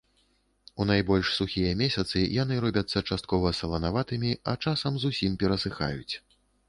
У 0.83 0.85
найбольш 0.91 1.27
сухія 1.39 1.73
месяцы 1.81 2.23
яны 2.43 2.57
робяцца 2.65 3.03
часткова 3.09 3.51
саланаватымі, 3.61 4.31
а 4.53 4.57
часам 4.67 4.93
зусім 5.05 5.37
перасыхаюць. 5.45 6.13